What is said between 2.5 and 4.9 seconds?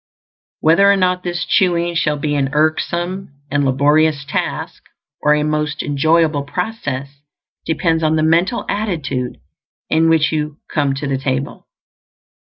irksome and laborious task